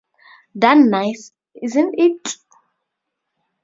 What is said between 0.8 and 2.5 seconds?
nice, isn't it!